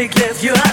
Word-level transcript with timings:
Music 0.00 0.16
lifts 0.16 0.42
you 0.42 0.69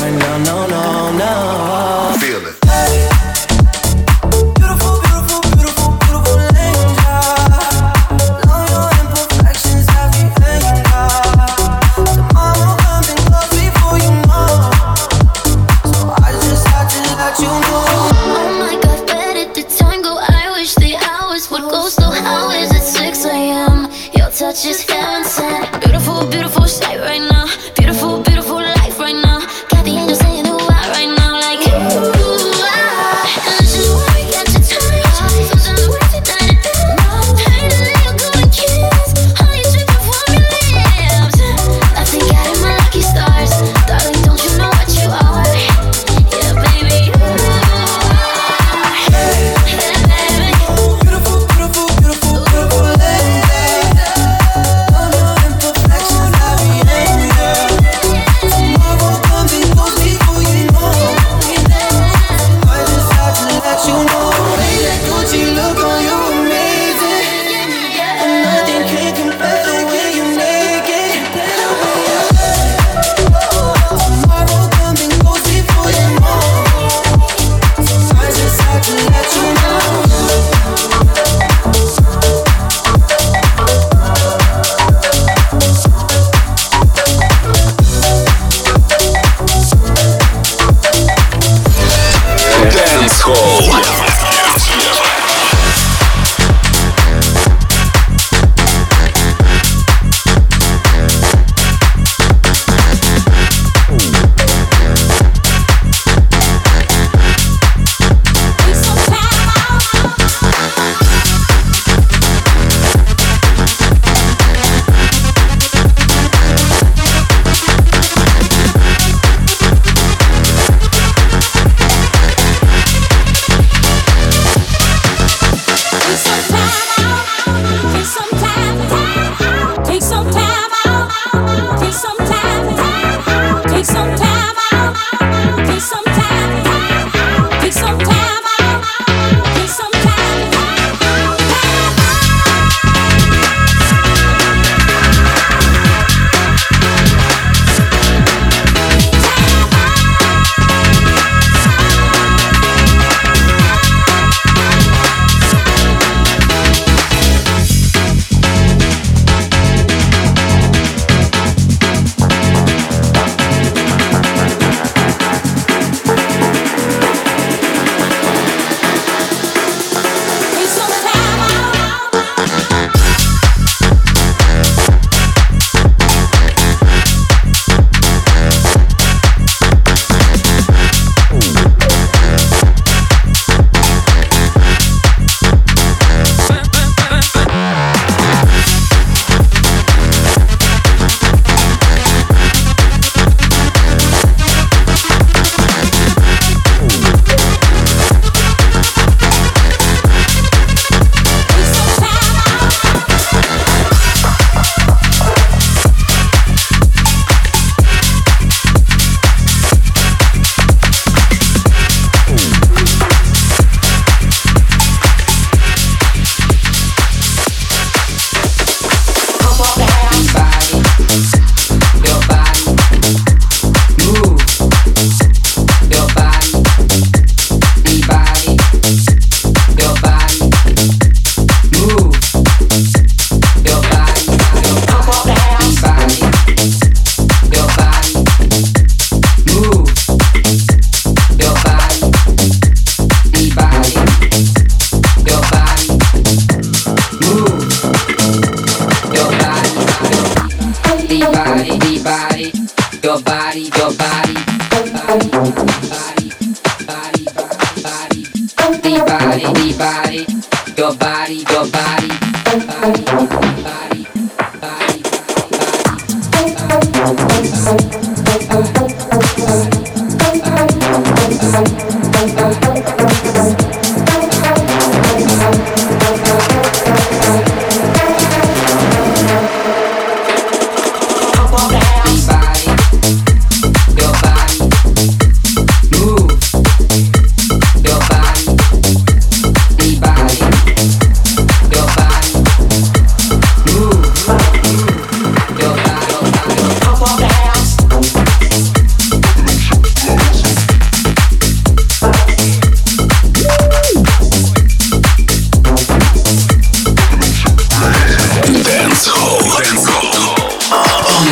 No, 0.00 0.38
no, 0.38 0.66
no. 0.66 0.69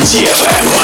DFM. 0.09 0.78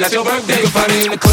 that's 0.00 0.14
your 0.14 0.24
birthday. 0.24 0.54
You 0.54 0.62
can 0.62 0.70
find 0.70 0.92
me 0.92 1.04
in 1.04 1.10
the 1.10 1.18
club. 1.18 1.29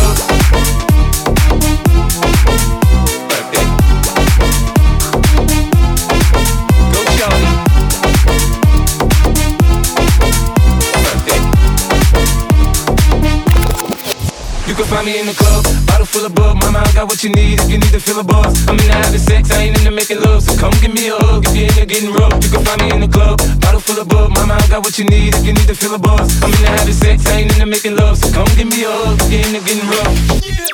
what 24.80 25.00
you 25.00 25.06
need 25.06 25.34
if 25.34 25.46
you 25.46 25.54
need 25.54 25.68
to 25.68 25.76
feel 25.76 25.96
a 25.96 26.00
buzz. 26.00 26.44
I'm 26.44 26.54
in 26.54 26.62
the 26.62 26.68
having 26.68 26.94
sex, 26.94 27.26
I 27.28 27.40
ain't 27.40 27.52
into 27.54 27.66
making 27.66 27.96
love. 27.96 28.18
So 28.18 28.32
come 28.32 28.48
give 28.56 28.68
me 28.68 28.84
a 28.84 28.92
hug, 28.92 29.18
get 29.30 29.48
into 29.48 29.60
getting 29.66 29.88
rough. 29.90 30.46
Yeah. 30.46 30.67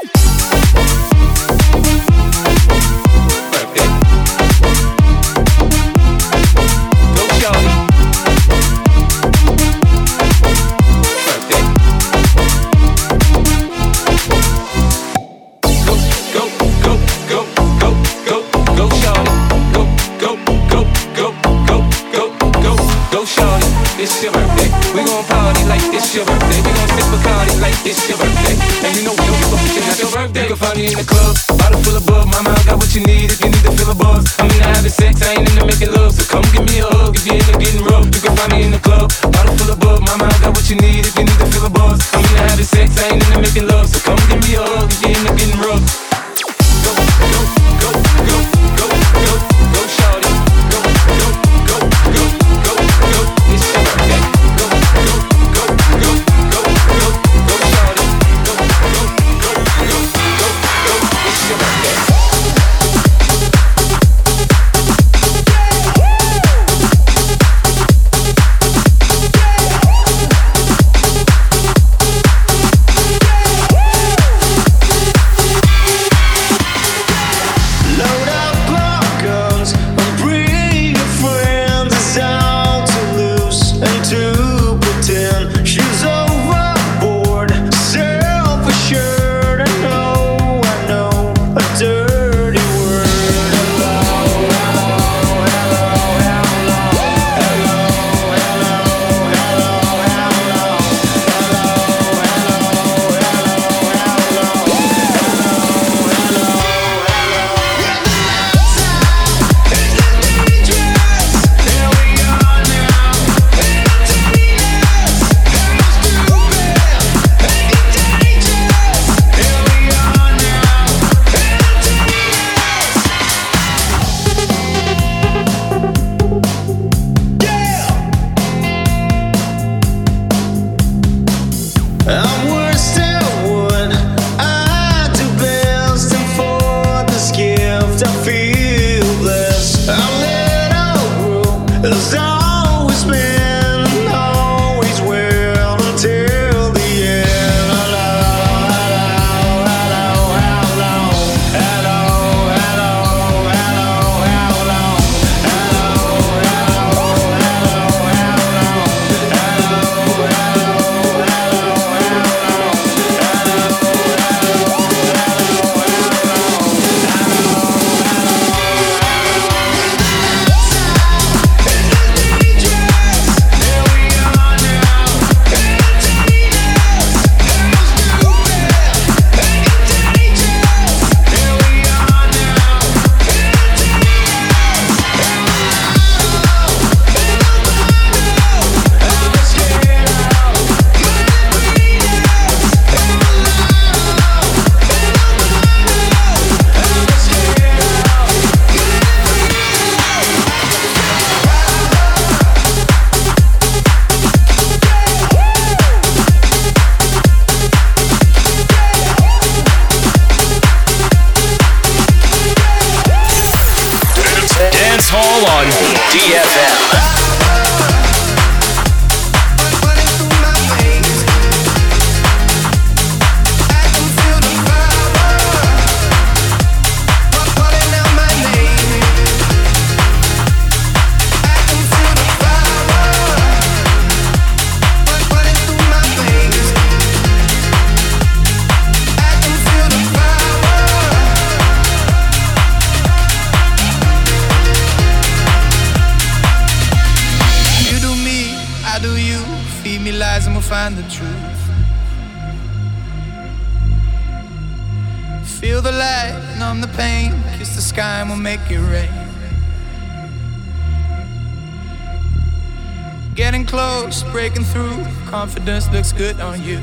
Confidence 265.33 265.91
looks 265.91 266.13
good 266.13 266.39
on 266.39 266.61
you. 266.61 266.77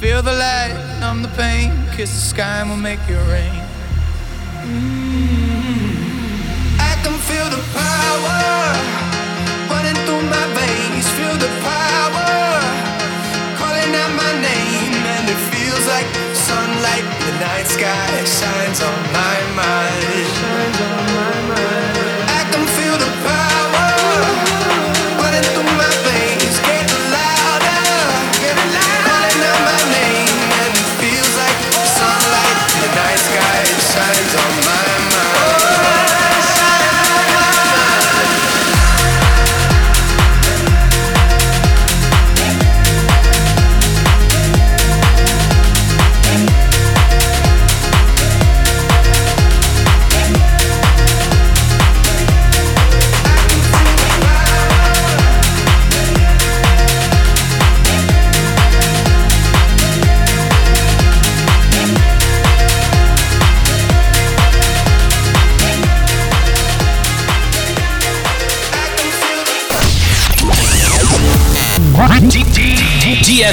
Feel 0.00 0.22
the 0.22 0.32
light, 0.32 0.74
numb 0.98 1.20
the 1.20 1.28
pain, 1.36 1.68
kiss 1.94 2.10
the 2.10 2.24
sky 2.32 2.60
and 2.60 2.70
we'll 2.70 2.78
make 2.78 3.00
it 3.06 3.20
rain. 3.28 3.60
Mm. 4.64 6.00
I 6.90 6.92
can 7.04 7.16
feel 7.28 7.48
the 7.56 7.62
power 7.76 8.40
running 9.68 9.98
through 10.06 10.24
my 10.36 10.46
veins. 10.56 11.06
Feel 11.18 11.36
the 11.46 11.52
power 11.60 12.32
calling 13.60 13.92
out 14.02 14.12
my 14.24 14.32
name, 14.40 14.94
and 15.16 15.24
it 15.34 15.40
feels 15.52 15.84
like 15.94 16.08
sunlight 16.32 17.06
the 17.24 17.32
night 17.44 17.66
sky 17.76 18.08
shines 18.24 18.80
on 18.88 19.00
my 19.20 19.38
mind. 19.60 20.26
Shines 20.38 20.80
on 20.80 21.04
my 21.18 21.34
mind. 21.52 21.83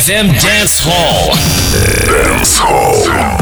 FM 0.01 0.33
Dance 0.41 0.79
Hall. 0.83 1.27
Dance 2.07 2.57
Hall. 2.57 3.40